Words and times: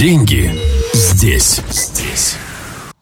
Деньги 0.00 0.50
здесь, 0.94 1.60
здесь. 1.68 2.34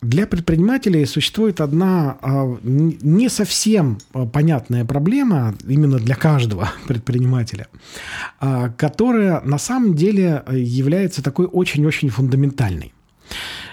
Для 0.02 0.26
предпринимателей 0.26 1.06
существует 1.06 1.60
одна 1.60 2.18
а, 2.20 2.58
не 2.64 3.28
совсем 3.28 3.98
а, 4.12 4.26
понятная 4.26 4.84
проблема, 4.84 5.54
именно 5.68 5.98
для 5.98 6.16
каждого 6.16 6.72
предпринимателя, 6.88 7.68
а, 8.40 8.70
которая 8.70 9.40
на 9.42 9.58
самом 9.58 9.94
деле 9.94 10.42
является 10.50 11.22
такой 11.22 11.46
очень-очень 11.46 12.08
фундаментальной. 12.08 12.92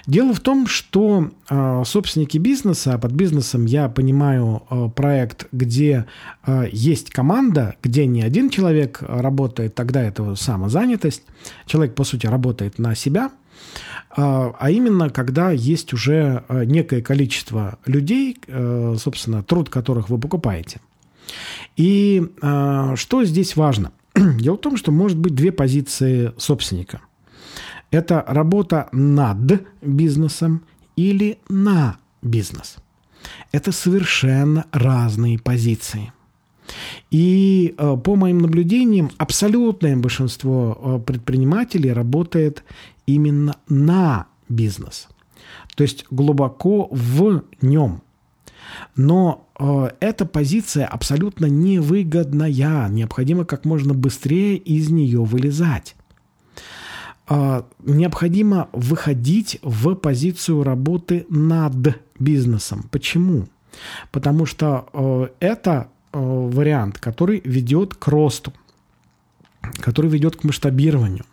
Дело 0.06 0.32
в 0.32 0.40
том, 0.40 0.68
что 0.68 1.30
э, 1.50 1.82
собственники 1.84 2.38
бизнеса, 2.38 2.94
а 2.94 2.98
под 2.98 3.12
бизнесом 3.12 3.66
я 3.66 3.88
понимаю 3.88 4.62
э, 4.70 4.88
проект, 4.94 5.48
где 5.50 6.06
э, 6.46 6.66
есть 6.70 7.10
команда, 7.10 7.74
где 7.82 8.06
не 8.06 8.22
один 8.22 8.48
человек 8.48 9.02
работает, 9.02 9.74
тогда 9.74 10.02
это 10.02 10.36
самозанятость. 10.36 11.24
Человек, 11.66 11.96
по 11.96 12.04
сути, 12.04 12.26
работает 12.26 12.78
на 12.78 12.94
себя, 12.94 13.30
а 14.18 14.70
именно, 14.70 15.10
когда 15.10 15.50
есть 15.50 15.92
уже 15.92 16.44
некое 16.48 17.02
количество 17.02 17.78
людей, 17.84 18.38
собственно, 18.98 19.42
труд 19.42 19.68
которых 19.68 20.08
вы 20.08 20.18
покупаете. 20.18 20.80
И 21.76 22.22
что 22.94 23.24
здесь 23.24 23.56
важно? 23.56 23.92
Дело 24.14 24.56
в 24.56 24.60
том, 24.60 24.76
что 24.78 24.90
может 24.90 25.18
быть 25.18 25.34
две 25.34 25.52
позиции 25.52 26.32
собственника– 26.38 27.00
это 27.90 28.24
работа 28.26 28.88
над 28.92 29.62
бизнесом 29.82 30.62
или 30.96 31.38
на 31.48 31.96
бизнес. 32.22 32.76
Это 33.52 33.72
совершенно 33.72 34.66
разные 34.72 35.38
позиции. 35.38 36.12
И 37.10 37.74
э, 37.76 37.96
по 38.02 38.16
моим 38.16 38.38
наблюдениям, 38.38 39.10
абсолютное 39.18 39.96
большинство 39.96 40.78
э, 40.78 40.98
предпринимателей 41.06 41.92
работает 41.92 42.64
именно 43.06 43.56
на 43.68 44.26
бизнес. 44.48 45.08
То 45.76 45.82
есть 45.82 46.06
глубоко 46.10 46.88
в 46.90 47.44
нем. 47.62 48.02
Но 48.96 49.46
э, 49.58 49.90
эта 50.00 50.26
позиция 50.26 50.86
абсолютно 50.86 51.46
невыгодная. 51.46 52.88
Необходимо 52.88 53.44
как 53.44 53.64
можно 53.64 53.94
быстрее 53.94 54.56
из 54.56 54.90
нее 54.90 55.22
вылезать. 55.22 55.94
А, 57.28 57.66
необходимо 57.82 58.68
выходить 58.72 59.58
в 59.62 59.94
позицию 59.94 60.62
работы 60.62 61.26
над 61.28 62.00
бизнесом. 62.18 62.88
Почему? 62.92 63.48
Потому 64.12 64.46
что 64.46 64.86
э, 64.92 65.28
это 65.40 65.88
э, 66.12 66.18
вариант, 66.20 66.98
который 66.98 67.42
ведет 67.44 67.94
к 67.94 68.06
росту, 68.06 68.52
который 69.78 70.08
ведет 70.08 70.36
к 70.36 70.44
масштабированию. 70.44 71.24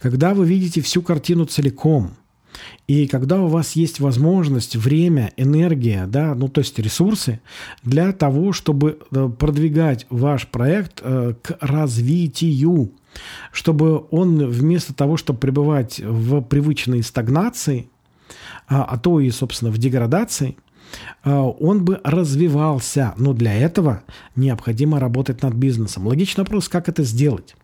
Когда 0.00 0.34
вы 0.34 0.46
видите 0.46 0.82
всю 0.82 1.00
картину 1.00 1.46
целиком, 1.46 2.10
и 2.86 3.06
когда 3.06 3.40
у 3.40 3.46
вас 3.46 3.72
есть 3.72 4.00
возможность, 4.00 4.76
время, 4.76 5.32
энергия, 5.38 6.06
да, 6.06 6.34
ну 6.34 6.48
то 6.48 6.60
есть 6.60 6.78
ресурсы 6.78 7.40
для 7.82 8.12
того, 8.12 8.52
чтобы 8.52 8.98
э, 9.10 9.28
продвигать 9.38 10.06
ваш 10.10 10.48
проект 10.48 11.00
к 11.00 11.56
развитию, 11.60 12.92
чтобы 13.52 14.06
он 14.10 14.46
вместо 14.46 14.94
того, 14.94 15.16
чтобы 15.16 15.38
пребывать 15.38 16.00
в 16.00 16.40
привычной 16.42 17.02
стагнации, 17.02 17.90
а, 18.68 18.84
а 18.84 18.98
то 18.98 19.20
и, 19.20 19.30
собственно, 19.30 19.70
в 19.70 19.78
деградации, 19.78 20.56
а, 21.24 21.42
он 21.44 21.84
бы 21.84 22.00
развивался. 22.04 23.14
Но 23.16 23.32
для 23.32 23.54
этого 23.54 24.02
необходимо 24.36 25.00
работать 25.00 25.42
над 25.42 25.54
бизнесом. 25.54 26.06
Логичный 26.06 26.44
вопрос, 26.44 26.68
как 26.68 26.88
это 26.88 27.02
сделать? 27.02 27.54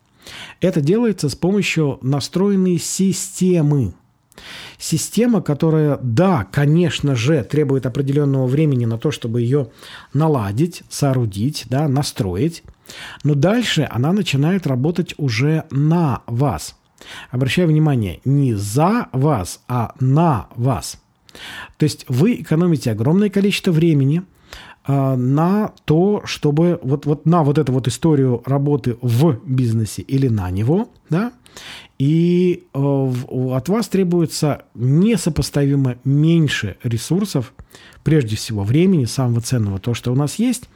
Это 0.61 0.80
делается 0.80 1.28
с 1.28 1.34
помощью 1.34 1.98
настроенной 2.02 2.78
системы. 2.78 3.94
Система, 4.78 5.40
которая, 5.40 5.98
да, 6.02 6.46
конечно 6.50 7.14
же, 7.14 7.42
требует 7.44 7.86
определенного 7.86 8.46
времени 8.46 8.84
на 8.84 8.98
то, 8.98 9.10
чтобы 9.10 9.40
ее 9.40 9.68
наладить, 10.12 10.83
соорудить, 10.89 11.64
да, 11.68 11.89
настроить. 11.89 12.62
Но 13.22 13.34
дальше 13.34 13.89
она 13.90 14.12
начинает 14.12 14.67
работать 14.67 15.14
уже 15.17 15.64
на 15.70 16.22
вас. 16.27 16.77
Обращаю 17.30 17.68
внимание, 17.68 18.20
не 18.24 18.55
за 18.55 19.08
вас, 19.12 19.61
а 19.68 19.95
на 20.00 20.48
вас. 20.56 21.01
То 21.77 21.84
есть 21.84 22.05
вы 22.08 22.34
экономите 22.34 22.90
огромное 22.92 23.30
количество 23.30 23.72
времени 23.72 24.22
э, 24.86 25.14
на 25.16 25.72
то, 25.84 26.22
чтобы 26.24 26.78
вот, 26.83 27.06
вот 27.06 27.27
на 27.27 27.42
вот 27.42 27.58
эту 27.58 27.72
вот 27.72 27.89
историю 27.89 28.42
работы 28.46 28.96
в 29.01 29.40
бизнесе 29.45 30.02
или 30.02 30.28
на 30.28 30.51
него, 30.51 30.89
да, 31.11 31.33
и 31.98 32.64
э, 32.74 32.78
от 32.78 33.68
вас 33.68 33.88
требуется 33.88 34.64
несопоставимо 34.74 35.96
меньше 36.05 36.77
ресурсов, 36.82 37.52
прежде 38.02 38.36
всего 38.36 38.64
времени, 38.64 39.05
самого 39.05 39.40
ценного, 39.40 39.78
то, 39.78 39.94
что 39.94 40.12
у 40.12 40.16
нас 40.16 40.36
есть, 40.36 40.68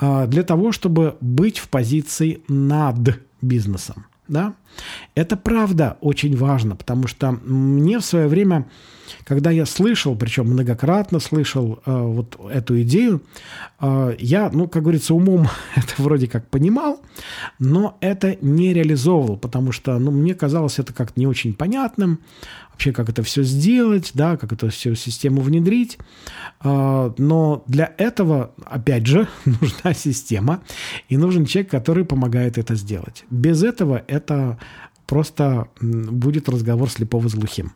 э, 0.00 0.26
для 0.26 0.42
того, 0.42 0.72
чтобы 0.72 1.16
быть 1.20 1.58
в 1.58 1.68
позиции 1.68 2.42
над 2.48 3.20
бизнесом. 3.40 4.06
Да? 4.28 4.54
Это 5.14 5.36
правда 5.36 5.98
очень 6.00 6.36
важно, 6.36 6.76
потому 6.76 7.06
что 7.06 7.32
мне 7.32 7.98
в 7.98 8.04
свое 8.04 8.28
время 8.28 8.66
когда 9.24 9.50
я 9.50 9.66
слышал, 9.66 10.16
причем 10.16 10.46
многократно 10.46 11.20
слышал 11.20 11.80
э, 11.84 12.00
вот 12.00 12.38
эту 12.50 12.80
идею, 12.82 13.22
э, 13.80 14.16
я, 14.18 14.50
ну, 14.52 14.68
как 14.68 14.82
говорится, 14.82 15.14
умом 15.14 15.48
это 15.74 15.94
вроде 15.98 16.28
как 16.28 16.48
понимал, 16.48 17.00
но 17.58 17.96
это 18.00 18.36
не 18.40 18.72
реализовывал, 18.72 19.36
потому 19.36 19.72
что, 19.72 19.98
ну, 19.98 20.10
мне 20.10 20.34
казалось 20.34 20.78
это 20.78 20.92
как-то 20.92 21.18
не 21.18 21.26
очень 21.26 21.54
понятным, 21.54 22.20
вообще 22.72 22.92
как 22.92 23.08
это 23.08 23.22
все 23.22 23.42
сделать, 23.42 24.10
да, 24.14 24.36
как 24.36 24.52
эту 24.52 24.70
всю 24.70 24.94
систему 24.94 25.40
внедрить. 25.40 25.98
Э, 26.62 27.12
но 27.16 27.64
для 27.66 27.92
этого, 27.98 28.52
опять 28.64 29.06
же, 29.06 29.28
нужна 29.44 29.94
система 29.94 30.62
и 31.08 31.16
нужен 31.16 31.44
человек, 31.44 31.70
который 31.70 32.04
помогает 32.04 32.58
это 32.58 32.74
сделать. 32.74 33.24
Без 33.30 33.62
этого 33.62 34.02
это 34.06 34.58
просто 35.06 35.68
будет 35.80 36.48
разговор 36.48 36.90
слепого 36.90 37.28
с 37.28 37.34
глухим. 37.34 37.72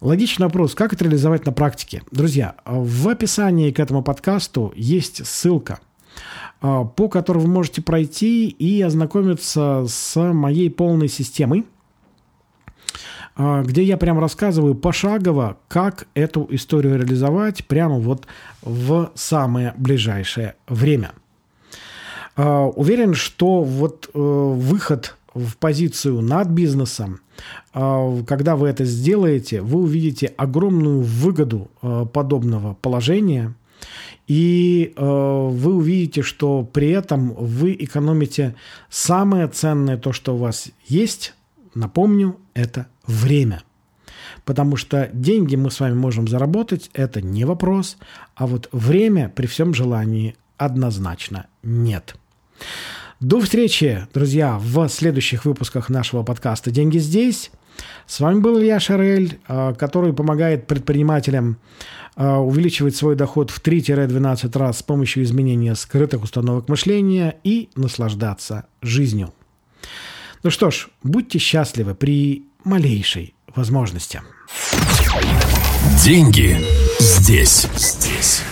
Логичный 0.00 0.46
вопрос, 0.46 0.74
как 0.74 0.92
это 0.92 1.04
реализовать 1.04 1.46
на 1.46 1.52
практике? 1.52 2.02
Друзья, 2.10 2.56
в 2.66 3.08
описании 3.08 3.70
к 3.70 3.80
этому 3.80 4.02
подкасту 4.02 4.72
есть 4.76 5.26
ссылка, 5.26 5.78
а, 5.78 5.85
по 6.96 7.08
которой 7.08 7.38
вы 7.38 7.48
можете 7.48 7.82
пройти 7.82 8.48
и 8.48 8.80
ознакомиться 8.82 9.84
с 9.88 10.20
моей 10.32 10.70
полной 10.70 11.08
системой, 11.08 11.64
а, 13.36 13.62
где 13.62 13.82
я 13.82 13.98
прям 13.98 14.18
рассказываю 14.18 14.74
пошагово, 14.74 15.58
как 15.68 16.08
эту 16.14 16.46
историю 16.50 16.96
реализовать 16.98 17.66
прямо 17.66 17.98
вот 17.98 18.26
в 18.62 19.12
самое 19.14 19.74
ближайшее 19.76 20.54
время. 20.66 21.12
А, 22.34 22.66
уверен, 22.66 23.14
что 23.14 23.62
вот 23.62 24.08
э, 24.12 24.18
выход 24.18 25.16
в 25.34 25.58
позицию 25.58 26.22
над 26.22 26.48
бизнесом, 26.48 27.20
а, 27.74 28.22
когда 28.26 28.56
вы 28.56 28.68
это 28.68 28.86
сделаете, 28.86 29.60
вы 29.60 29.80
увидите 29.80 30.32
огромную 30.38 31.02
выгоду 31.02 31.70
а, 31.82 32.06
подобного 32.06 32.74
положения, 32.80 33.54
и 34.26 34.92
а, 34.96 35.48
вы 35.48 35.74
увидите, 35.74 36.22
что 36.22 36.64
при 36.64 36.90
этом 36.90 37.34
вы 37.34 37.76
экономите 37.78 38.54
самое 38.90 39.48
ценное 39.48 39.96
то, 39.96 40.12
что 40.12 40.34
у 40.34 40.38
вас 40.38 40.68
есть. 40.86 41.34
Напомню, 41.74 42.38
это 42.54 42.86
время. 43.06 43.62
Потому 44.44 44.76
что 44.76 45.10
деньги 45.12 45.56
мы 45.56 45.70
с 45.70 45.80
вами 45.80 45.94
можем 45.94 46.28
заработать, 46.28 46.90
это 46.94 47.20
не 47.20 47.44
вопрос, 47.44 47.98
а 48.34 48.46
вот 48.46 48.68
время 48.72 49.28
при 49.28 49.46
всем 49.46 49.74
желании 49.74 50.36
однозначно 50.56 51.46
нет. 51.62 52.16
До 53.20 53.40
встречи, 53.40 54.06
друзья, 54.12 54.58
в 54.58 54.88
следующих 54.88 55.46
выпусках 55.46 55.88
нашего 55.88 56.22
подкаста 56.22 56.70
«Деньги 56.70 56.98
здесь». 56.98 57.50
С 58.06 58.20
вами 58.20 58.40
был 58.40 58.60
Илья 58.60 58.78
Шарель, 58.78 59.38
э, 59.48 59.74
который 59.78 60.12
помогает 60.12 60.66
предпринимателям 60.66 61.56
э, 62.16 62.30
увеличивать 62.34 62.94
свой 62.94 63.16
доход 63.16 63.50
в 63.50 63.62
3-12 63.62 64.58
раз 64.58 64.80
с 64.80 64.82
помощью 64.82 65.22
изменения 65.22 65.74
скрытых 65.74 66.24
установок 66.24 66.68
мышления 66.68 67.36
и 67.42 67.70
наслаждаться 67.74 68.66
жизнью. 68.82 69.32
Ну 70.42 70.50
что 70.50 70.70
ж, 70.70 70.88
будьте 71.02 71.38
счастливы 71.38 71.94
при 71.94 72.44
малейшей 72.64 73.34
возможности. 73.54 74.20
Деньги 76.04 76.58
здесь, 77.00 77.66
здесь. 77.76 78.42